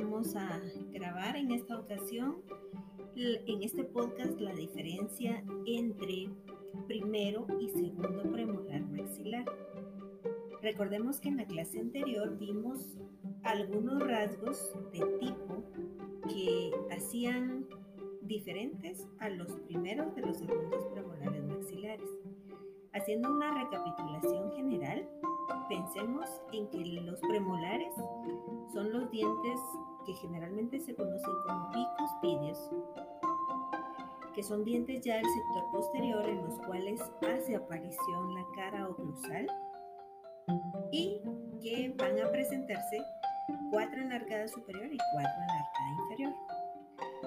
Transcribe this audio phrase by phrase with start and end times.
[0.00, 0.60] vamos a
[0.92, 2.42] grabar en esta ocasión,
[3.16, 6.28] en este podcast, la diferencia entre
[6.86, 9.46] primero y segundo premolar maxilar.
[10.60, 12.98] Recordemos que en la clase anterior vimos
[13.42, 15.64] algunos rasgos de tipo
[16.28, 17.66] que hacían
[18.20, 22.10] diferentes a los primeros de los segundos premolares maxilares.
[22.92, 25.08] Haciendo una recapitulación general,
[25.70, 27.94] pensemos en que los premolares
[29.16, 29.58] dientes
[30.04, 32.70] que generalmente se conocen como bicuspidios,
[34.34, 39.46] que son dientes ya del sector posterior en los cuales hace aparición la cara oclusal
[40.92, 41.22] y
[41.62, 42.98] que van a presentarse
[43.70, 46.34] cuatro en la arcada superior y cuatro en la arcada inferior.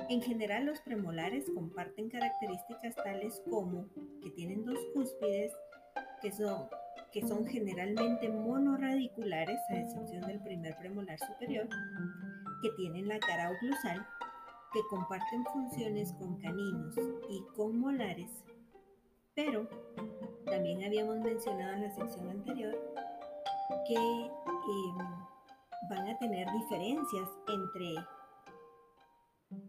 [0.10, 3.88] En general, los premolares comparten características tales como
[4.22, 5.52] que tienen dos cúspides,
[6.22, 6.70] que son,
[7.12, 11.68] que son generalmente monorradiculares, a excepción del primer premolar superior,
[12.62, 14.06] que tienen la cara oclusal,
[14.74, 16.96] que comparten funciones con caninos
[17.30, 18.30] y con molares,
[19.34, 19.68] pero
[20.46, 22.78] también habíamos mencionado en la sección anterior
[23.88, 24.98] que em,
[25.90, 27.96] van a tener diferencias entre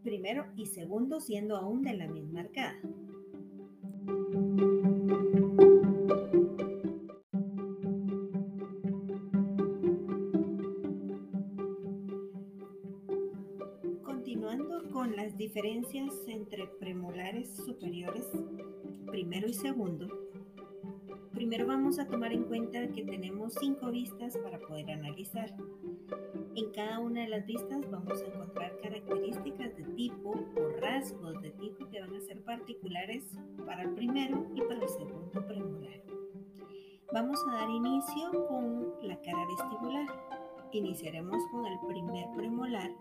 [0.03, 2.75] primero y segundo siendo aún de la misma arcada.
[16.51, 18.27] Entre premolares superiores,
[19.09, 20.05] primero y segundo,
[21.33, 25.55] primero vamos a tomar en cuenta que tenemos cinco vistas para poder analizar.
[26.55, 31.51] En cada una de las vistas vamos a encontrar características de tipo o rasgos de
[31.51, 33.23] tipo que van a ser particulares
[33.65, 36.01] para el primero y para el segundo premolar.
[37.13, 40.07] Vamos a dar inicio con la cara vestibular.
[40.73, 42.91] Iniciaremos con el primer premolar,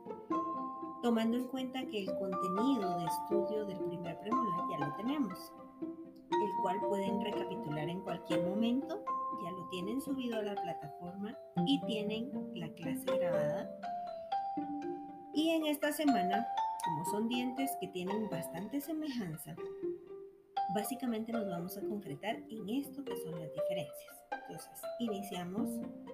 [1.02, 5.52] tomando en cuenta que el contenido de estudio del primer premolar ya lo tenemos,
[5.82, 9.02] el cual pueden recapitular en cualquier momento
[9.42, 11.36] ya lo tienen subido a la plataforma
[11.66, 13.70] y tienen la clase grabada.
[15.34, 16.47] Y en esta semana,
[16.84, 19.54] como son dientes que tienen bastante semejanza,
[20.75, 24.25] básicamente nos vamos a concretar en esto que son las diferencias.
[24.32, 25.70] Entonces, iniciamos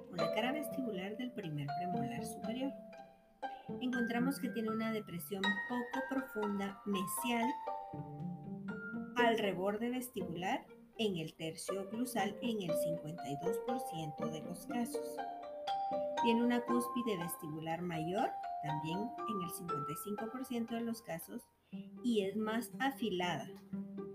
[0.09, 2.72] con la cara vestibular del primer premolar superior.
[3.81, 7.50] Encontramos que tiene una depresión poco profunda mesial
[9.16, 10.65] al reborde vestibular
[10.99, 15.16] en el tercio oclusal en el 52% de los casos.
[16.22, 18.31] Tiene una cúspide vestibular mayor,
[18.62, 21.43] también en el 55% de los casos,
[22.03, 23.49] y es más afilada,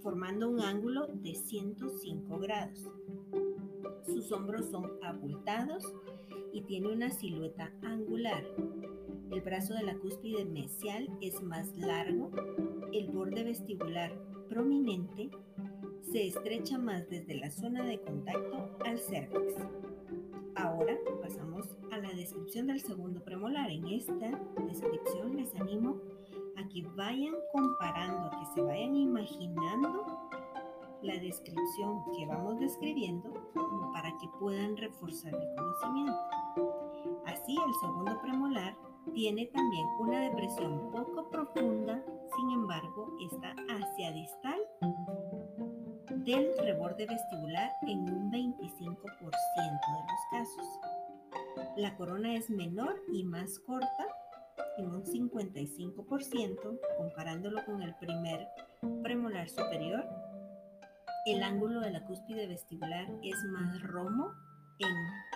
[0.02, 2.90] formando un ángulo de 105 grados.
[4.06, 5.84] Sus hombros son abultados
[6.54, 8.44] y tiene una silueta angular.
[9.32, 12.32] El brazo de la cúspide mesial es más largo,
[12.92, 14.12] el borde vestibular
[14.50, 15.30] prominente
[16.12, 19.56] se estrecha más desde la zona de contacto al cérvix.
[20.56, 23.72] Ahora pasamos a la descripción del segundo premolar.
[23.72, 24.38] En esta
[24.68, 26.02] descripción les animo
[26.58, 30.06] a que vayan comparando, a que se vayan imaginando
[31.04, 33.32] la descripción que vamos describiendo
[33.94, 36.20] para que puedan reforzar el conocimiento.
[37.26, 42.04] Así el segundo premolar tiene también una depresión poco profunda,
[42.36, 44.60] sin embargo está hacia distal
[46.26, 50.80] del reborde vestibular en un 25% de los casos.
[51.78, 54.08] La corona es menor y más corta
[54.78, 58.48] en un 55% comparándolo con el primer
[59.04, 60.06] premolar superior.
[61.26, 64.32] El ángulo de la cúspide vestibular es más romo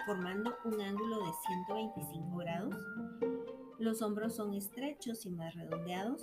[0.06, 1.32] formando un ángulo de
[1.68, 2.65] 125 grados.
[3.86, 6.20] Los hombros son estrechos y más redondeados.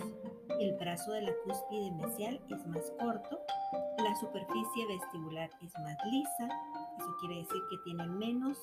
[0.59, 3.39] El brazo de la cúspide mesial es más corto
[4.03, 6.49] la superficie vestibular es más lisa,
[6.99, 8.57] eso quiere decir que tiene menos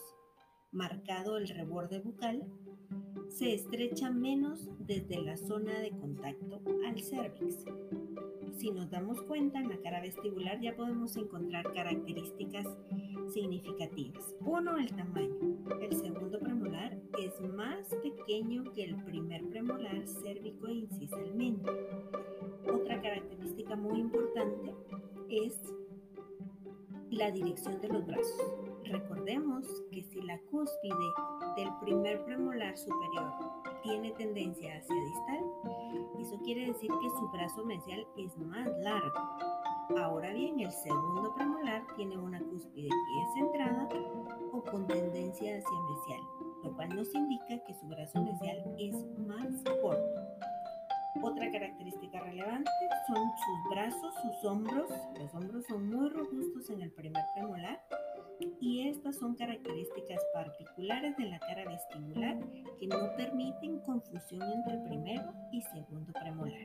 [0.70, 2.44] marcado el reborde bucal,
[3.30, 7.64] se estrecha menos desde la zona de contacto al cérvix.
[8.58, 12.66] Si nos damos cuenta, en la cara vestibular ya podemos encontrar características
[13.32, 14.34] significativas.
[14.40, 15.36] Uno, el tamaño.
[15.80, 21.70] El segundo premolar es más pequeño que el primer premolar cérvico e incisalmente.
[22.72, 24.74] Otra característica muy importante
[25.28, 25.58] es
[27.10, 28.40] la dirección de los brazos.
[28.84, 30.94] Recordemos que si la cúspide
[31.56, 33.32] del primer premolar superior
[33.82, 35.44] tiene tendencia hacia distal,
[36.20, 39.49] eso quiere decir que su brazo mesial es más largo.
[39.98, 43.88] Ahora bien, el segundo premolar tiene una cúspide que es centrada
[44.52, 46.20] o con tendencia hacia mesial,
[46.62, 49.48] lo cual nos indica que su brazo mesial es más
[49.82, 50.20] corto.
[51.22, 52.70] Otra característica relevante
[53.08, 54.90] son sus brazos, sus hombros.
[55.18, 57.79] Los hombros son muy robustos en el primer premolar
[59.20, 62.38] son características particulares de la cara vestibular
[62.78, 66.64] que no permiten confusión entre primero y segundo premolar.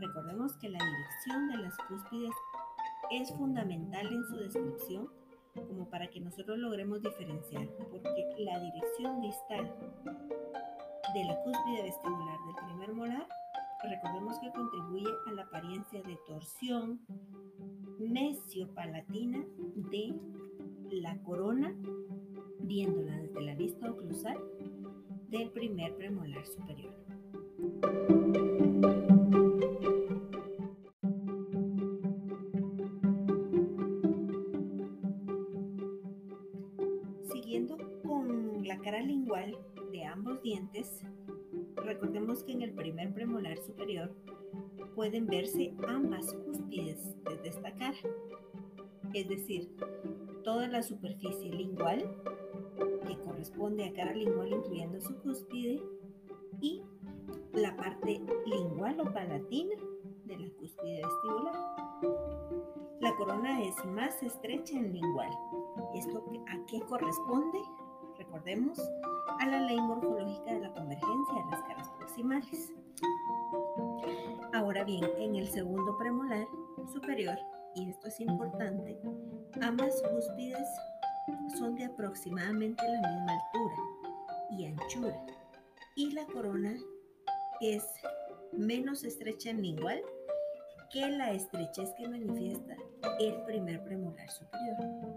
[0.00, 2.32] Recordemos que la dirección de las cúspides
[3.10, 5.08] es fundamental en su descripción
[5.54, 9.72] como para que nosotros logremos diferenciar, porque la dirección distal
[11.14, 13.28] de la cúspide vestibular del primer molar,
[13.84, 17.00] recordemos que contribuye a la apariencia de torsión
[18.00, 19.44] mesiopalatina
[19.92, 20.14] de
[21.00, 21.74] la corona,
[22.60, 24.38] viéndola desde la vista oclusal
[25.28, 26.94] del primer premolar superior.
[37.32, 39.58] Siguiendo con la cara lingual
[39.92, 41.02] de ambos dientes,
[41.76, 44.14] recordemos que en el primer premolar superior
[44.94, 47.98] pueden verse ambas cúspides desde esta cara,
[49.12, 49.68] es decir,
[50.44, 52.04] toda la superficie lingual,
[53.06, 55.82] que corresponde a cara lingual incluyendo su cúspide,
[56.60, 56.82] y
[57.52, 59.74] la parte lingual o palatina
[60.24, 61.54] de la cúspide vestibular.
[63.00, 65.30] La corona es más estrecha en lingual.
[65.94, 67.58] ¿Esto a qué corresponde?
[68.18, 68.78] Recordemos
[69.40, 72.72] a la ley morfológica de la convergencia de las caras proximales.
[74.52, 76.46] Ahora bien, en el segundo premolar
[76.92, 77.36] superior
[77.74, 78.98] y esto es importante,
[79.60, 80.68] ambas cúspides
[81.58, 83.74] son de aproximadamente la misma altura
[84.50, 85.26] y anchura
[85.96, 86.76] y la corona
[87.60, 87.84] es
[88.52, 90.02] menos estrecha en lingual
[90.90, 92.76] que la estrechez que manifiesta
[93.18, 95.13] el primer premolar superior.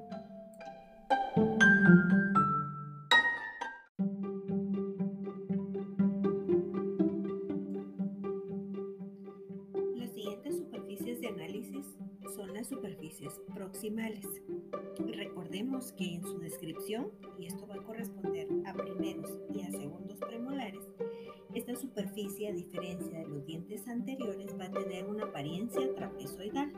[22.48, 26.72] A diferencia de los dientes anteriores, va a tener una apariencia trapezoidal.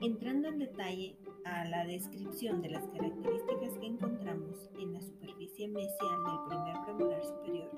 [0.00, 6.24] Entrando en detalle a la descripción de las características que encontramos en la superficie mesial
[6.24, 7.70] del primer premolar superior,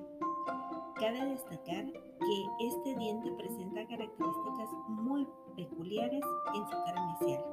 [0.97, 5.27] cabe destacar que este diente presenta características muy
[5.57, 6.23] peculiares
[6.55, 7.45] en su cara mesial.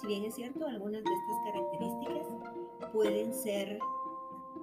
[0.00, 3.78] Si bien es cierto, algunas de estas características pueden ser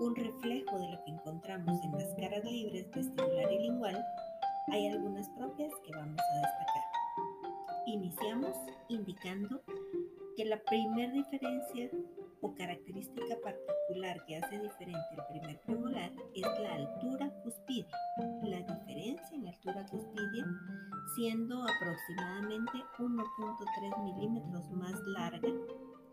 [0.02, 4.04] un reflejo de lo que encontramos en las caras libres vestibular y lingual,
[4.72, 6.84] hay algunas propias que vamos a destacar.
[7.86, 8.56] Iniciamos
[8.90, 9.62] indicando
[10.36, 11.92] que la primera diferencia
[12.42, 17.88] o característica particular que hace diferente el primer premolar es la altura cuspidia.
[18.42, 20.46] La diferencia en altura cuspidia
[21.16, 25.50] siendo aproximadamente 1.3 milímetros más larga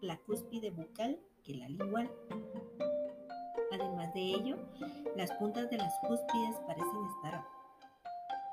[0.02, 2.10] la cúspide bucal que la lingual.
[3.72, 4.56] Además de ello,
[5.16, 7.44] las puntas de las cúspides parecen estar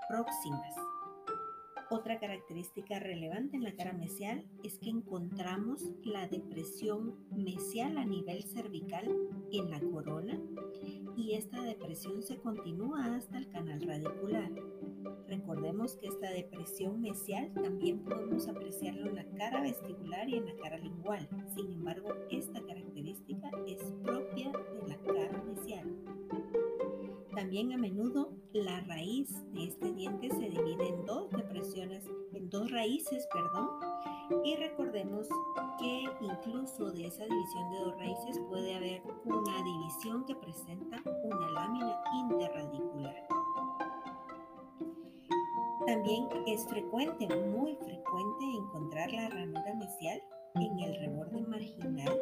[0.07, 0.75] próximas
[1.91, 8.43] otra característica relevante en la cara mesial es que encontramos la depresión mesial a nivel
[8.43, 9.05] cervical
[9.51, 10.39] en la corona
[11.15, 14.51] y esta depresión se continúa hasta el canal radicular.
[15.27, 20.55] Recordemos que esta depresión mesial también podemos apreciarla en la cara vestibular y en la
[20.55, 21.29] cara lingual.
[21.55, 22.64] Sin embargo, esta
[27.55, 32.69] También a menudo la raíz de este diente se divide en dos depresiones, en dos
[32.69, 33.69] raíces, perdón.
[34.43, 35.29] Y recordemos
[35.79, 41.49] que incluso de esa división de dos raíces puede haber una división que presenta una
[41.51, 43.25] lámina interradicular.
[45.87, 50.21] También es frecuente, muy frecuente, encontrar la ranura mesial
[50.55, 52.19] en el reborde marginal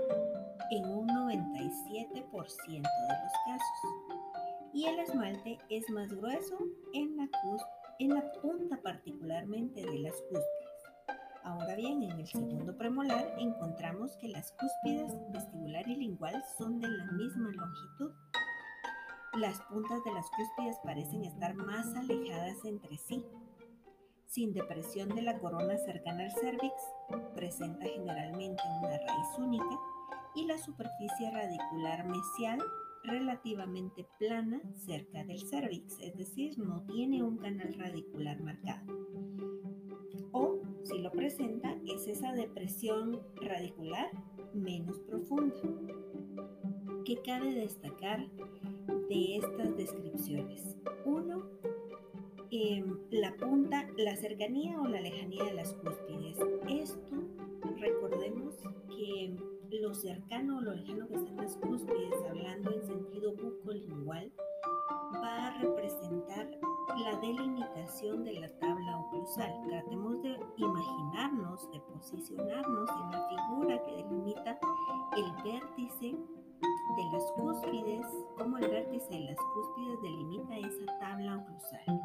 [0.70, 3.93] en un 97% de los casos
[4.86, 6.58] el esmalte es más grueso
[6.94, 7.30] en la,
[8.00, 10.46] en la punta particularmente de las cúspides.
[11.44, 16.88] Ahora bien, en el segundo premolar encontramos que las cúspides vestibular y lingual son de
[16.88, 18.12] la misma longitud.
[19.36, 23.26] Las puntas de las cúspides parecen estar más alejadas entre sí.
[24.28, 26.74] Sin depresión de la corona cercana al cervix,
[27.36, 29.80] presenta generalmente una raíz única
[30.36, 32.60] y la superficie radicular mesial
[33.04, 38.94] relativamente plana cerca del cervix, es decir, no tiene un canal radicular marcado.
[40.32, 40.60] O
[40.98, 44.10] lo presenta es esa depresión radicular
[44.54, 45.56] menos profunda.
[47.06, 48.26] ¿Qué cabe destacar
[49.10, 50.78] de estas descripciones?
[51.06, 51.44] Uno,
[52.52, 56.38] em, la punta, la cercanía o la lejanía de las cúspides.
[56.70, 57.16] Esto,
[57.78, 58.56] recordemos
[58.96, 59.36] que
[59.80, 64.32] lo cercano o lo lejano que están las cúspides, hablando en sentido bucolingual,
[65.16, 66.50] va a representar
[66.98, 69.52] la delimitación de la tabla oclusal.
[69.68, 74.60] Tratemos de imaginarnos, de posicionarnos en la figura que delimita
[75.18, 76.16] el vértice
[76.96, 78.06] de las cúspides,
[78.38, 82.02] como el vértice de las cúspides delimita esa tabla oclusal.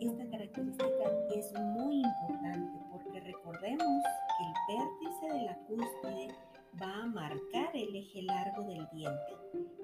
[0.00, 1.04] Esta característica
[1.34, 4.02] es muy importante porque recordemos
[4.36, 6.34] que el vértice de la cúspide
[6.80, 9.36] va a marcar el eje largo del diente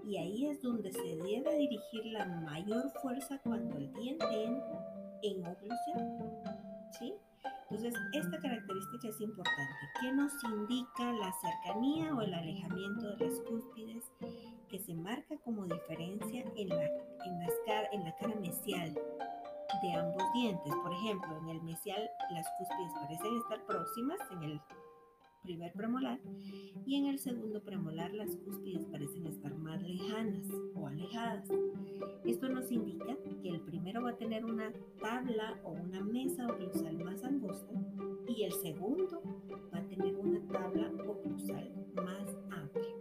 [0.04, 4.90] y ahí es donde se debe dirigir la mayor fuerza cuando el diente entra
[5.22, 6.18] en oclusión.
[6.98, 7.14] ¿Sí?
[7.70, 9.74] Entonces, esta característica es importante.
[10.00, 14.10] ¿Qué nos indica la cercanía o el alejamiento de las cúspides
[14.68, 17.52] que se marca como diferencia en la, en, las
[17.92, 20.74] en la cara mesial de ambos dientes?
[20.82, 24.60] Por ejemplo, en el mesial las cúspides parecen estar próximas, en el
[25.42, 26.20] primer premolar
[26.86, 31.48] y en el segundo premolar las cúspides parecen estar más lejanas o alejadas.
[32.24, 36.98] Esto nos indica que el primero va a tener una tabla o una mesa oclusal
[37.04, 37.74] más angosta
[38.28, 39.22] y el segundo
[39.72, 42.94] va a tener una tabla oclusal más amplia.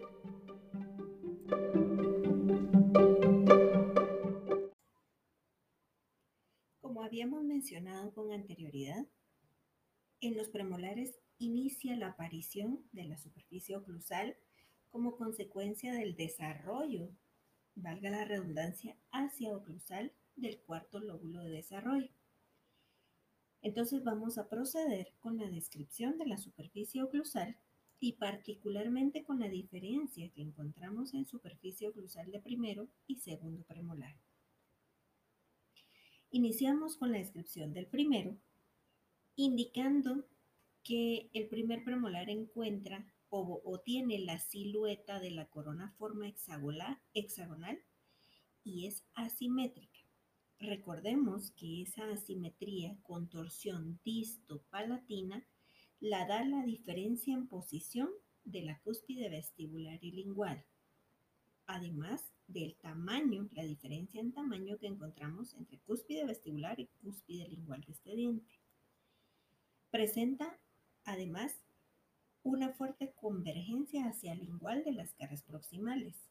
[6.82, 9.06] Como habíamos mencionado con anterioridad,
[10.22, 14.38] en los premolares inicia la aparición de la superficie oclusal
[14.90, 17.10] como consecuencia del desarrollo,
[17.76, 22.10] valga la redundancia, hacia oclusal del cuarto lóbulo de desarrollo.
[23.62, 27.58] Entonces vamos a proceder con la descripción de la superficie oclusal
[28.00, 34.16] y particularmente con la diferencia que encontramos en superficie oclusal de primero y segundo premolar.
[36.32, 38.38] Iniciamos con la descripción del primero,
[39.36, 40.28] indicando
[40.84, 47.80] que el primer premolar encuentra o, tiene la silueta de la corona forma hexagonal, hexagonal
[48.64, 50.00] y es asimétrica.
[50.60, 55.48] Recordemos que esa asimetría, contorsión disto-palatina,
[56.00, 58.10] la da la diferencia en posición
[58.44, 60.66] de la cúspide vestibular y lingual,
[61.68, 67.82] además del tamaño, la diferencia en tamaño que encontramos entre cúspide vestibular y cúspide lingual
[67.82, 68.60] de este diente.
[69.92, 70.60] Presenta
[71.10, 71.52] Además,
[72.44, 76.30] una fuerte convergencia hacia el lingual de las caras proximales.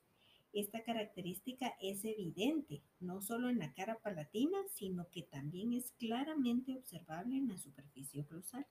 [0.52, 6.76] Esta característica es evidente no solo en la cara palatina, sino que también es claramente
[6.76, 8.68] observable en la superficie oclusal.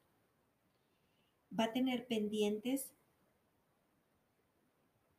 [1.52, 2.94] Va a tener pendientes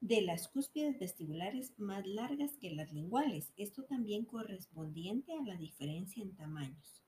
[0.00, 6.22] de las cúspides vestibulares más largas que las linguales, esto también correspondiente a la diferencia
[6.22, 7.02] en tamaños.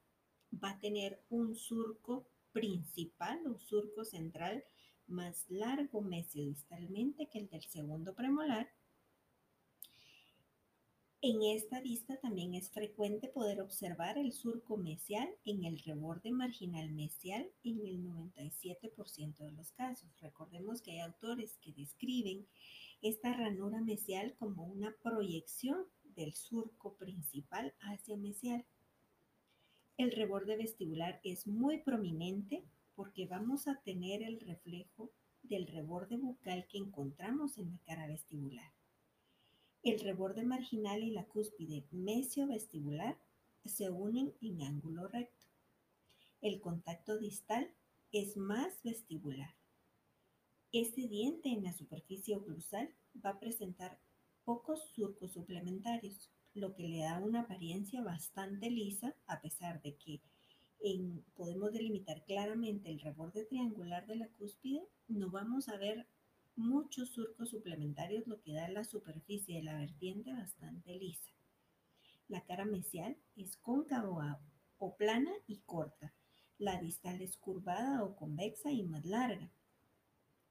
[0.52, 4.64] Va a tener un surco principal o surco central
[5.06, 8.70] más largo mesiodistalmente que el del segundo premolar.
[11.22, 16.90] En esta vista también es frecuente poder observar el surco mesial en el reborde marginal
[16.92, 20.08] mesial en el 97% de los casos.
[20.22, 22.46] Recordemos que hay autores que describen
[23.02, 28.64] esta ranura mesial como una proyección del surco principal hacia mesial.
[30.00, 32.64] El reborde vestibular es muy prominente
[32.94, 38.72] porque vamos a tener el reflejo del reborde bucal que encontramos en la cara vestibular.
[39.82, 43.18] El reborde marginal y la cúspide mesio-vestibular
[43.66, 45.46] se unen en ángulo recto.
[46.40, 47.70] El contacto distal
[48.10, 49.54] es más vestibular.
[50.72, 52.88] Este diente en la superficie oclusal
[53.22, 54.00] va a presentar
[54.46, 60.20] pocos surcos suplementarios, lo que le da una apariencia bastante lisa, a pesar de que
[61.34, 66.06] podemos delimitar claramente el reborde triangular de la cúspide, no vamos a ver
[66.56, 71.30] muchos surcos suplementarios, lo que da la superficie de la vertiente bastante lisa.
[72.28, 74.40] La cara mesial es cóncava
[74.78, 76.12] o plana y corta.
[76.58, 79.50] La distal es curvada o convexa y más larga.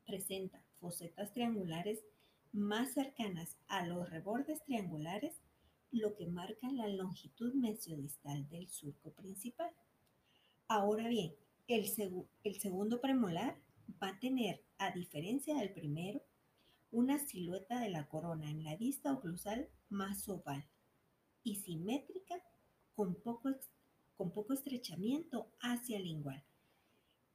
[0.05, 2.03] Presenta fosetas triangulares
[2.51, 5.39] más cercanas a los rebordes triangulares
[5.91, 9.71] lo que marca la longitud mesiodistal del surco principal.
[10.67, 11.33] Ahora bien,
[11.67, 13.59] el, segundo premolar
[14.01, 16.21] va a tener, a diferencia del primero,
[16.91, 20.65] una silueta de la corona en la vista oclusal más oval
[21.43, 22.35] y simétrica
[22.95, 23.51] con poco,
[24.15, 26.43] con poco estrechamiento hacia el lingual.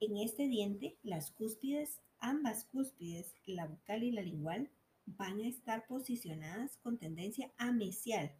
[0.00, 4.70] En este diente, las cúspides, ambas cúspides, la bucal y la lingual,
[5.06, 8.34] van a estar posicionadas con tendencia a mesial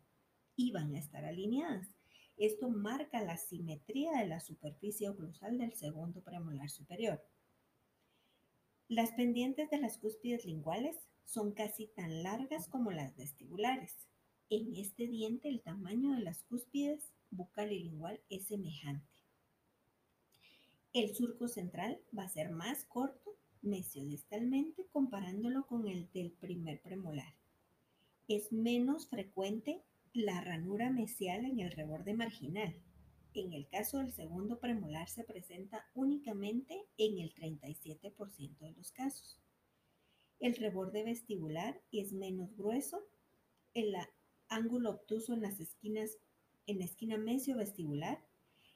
[0.57, 1.89] y van a estar alineadas.
[2.37, 7.23] Esto marca la simetría de la superficie oclusal del segundo premolar superior.
[8.89, 14.09] Las pendientes de las cúspides linguales son casi tan largas como las vestibulares.
[14.51, 19.09] En este diente el tamaño de las cúspides bucal y lingual es semejante.
[20.93, 27.35] El surco central va a ser más corto mesiodistalmente comparándolo con el del primer premolar.
[28.29, 29.83] Es menos frecuente
[30.15, 32.73] la ranura mesial en el reborde marginal.
[33.35, 39.41] En el caso del segundo premolar se presenta únicamente en el 37% de los casos.
[40.39, 43.05] El reborde vestibular es menos grueso.
[43.75, 43.97] El
[44.49, 46.17] ángulo obtuso en las esquinas,
[46.69, 48.25] en la esquina mesio-vestibular.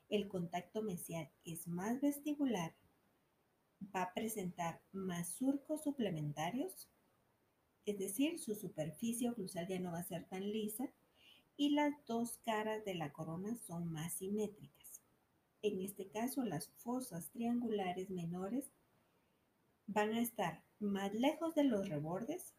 [0.09, 2.75] El contacto mesial es más vestibular.
[3.95, 6.89] Va a presentar más surcos suplementarios.
[7.87, 10.91] Es decir, su superficie oclusal ya no va a ser tan lisa.
[11.61, 15.03] Y las dos caras de la corona son más simétricas.
[15.61, 18.71] En este caso, las fosas triangulares menores
[19.89, 22.55] van a estar más lejos de los rebordes,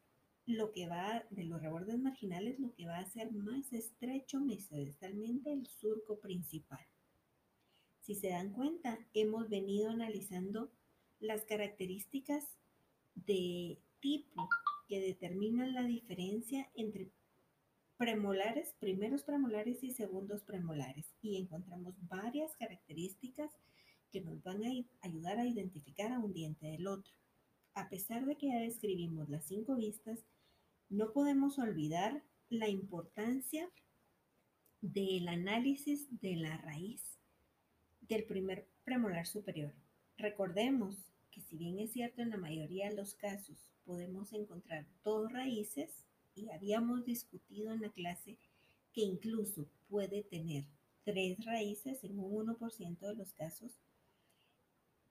[0.46, 5.54] lo que va de los rebordes marginales, lo que va a ser más estrecho mesodestalmente
[5.54, 6.86] el surco principal.
[8.02, 10.74] Si se dan cuenta, hemos venido analizando
[11.22, 12.58] las características
[13.16, 14.50] de tipo
[14.90, 17.12] que determinan la diferencia entre
[18.00, 21.14] premolares, primeros premolares y segundos premolares.
[21.22, 23.52] Y encontramos varias características
[24.12, 27.14] que nos van a ayudar a identificar a un diente del otro
[27.80, 30.26] a pesar de que ya describimos las cinco vistas,
[30.90, 33.70] no podemos olvidar la importancia
[34.82, 37.20] del análisis de la raíz
[38.02, 39.74] del primer premolar superior.
[40.18, 45.32] Recordemos que si bien es cierto en la mayoría de los casos podemos encontrar dos
[45.32, 48.38] raíces y habíamos discutido en la clase
[48.94, 50.66] que incluso puede tener
[51.04, 53.72] tres raíces en un 1% de los casos,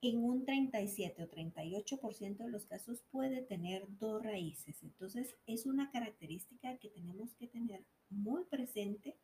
[0.01, 4.83] en un 37 o 38% de los casos puede tener dos raíces.
[4.83, 9.17] Entonces es una característica que tenemos que tener muy presente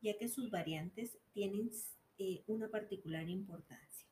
[0.00, 1.70] ya que sus variantes tienen
[2.18, 4.06] eh, una particular importancia.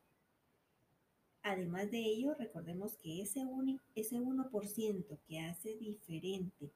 [1.42, 3.42] Además de ello, recordemos que ese,
[3.94, 6.72] ese 1% que hace diferente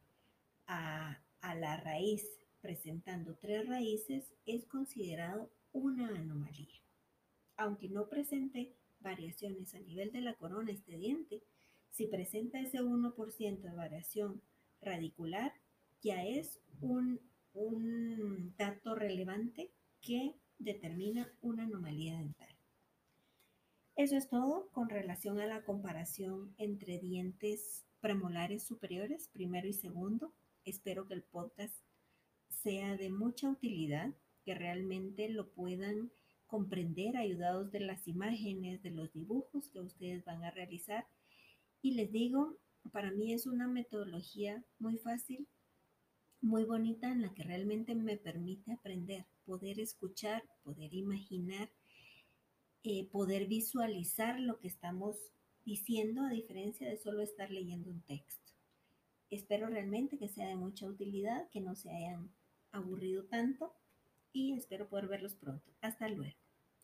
[0.68, 2.22] a, la raíz
[2.61, 6.81] presentando tres raíces es considerado una anomalía.
[7.57, 11.42] Aunque no presente variaciones a nivel de la corona este diente,
[11.90, 14.42] si presenta ese 1% de variación
[14.81, 15.52] radicular,
[16.02, 17.20] ya es un
[18.57, 22.54] dato relevante que determina una anomalía dental.
[23.96, 30.33] Eso es todo con relación a la comparación entre dientes premolares superiores, primero y segundo.
[30.68, 31.74] Espero que el podcast
[32.50, 34.12] sea de mucha utilidad,
[34.44, 36.12] que realmente lo puedan
[36.46, 41.07] comprender ayudados de las imágenes, de los dibujos que ustedes van a realizar.
[41.81, 42.59] Y les digo,
[42.92, 45.48] para mí es una metodología muy fácil,
[46.42, 51.70] muy bonita, en la que realmente me permite aprender, poder escuchar, poder imaginar,
[52.83, 55.16] eh, poder visualizar lo que estamos
[55.64, 58.48] diciendo a diferencia de solo estar leyendo un texto.
[59.31, 62.31] Espero realmente que sea de mucha utilidad, que no se hayan
[62.73, 63.75] aburrido tanto
[64.33, 65.71] y espero poder verlos pronto.
[65.81, 66.38] Hasta luego.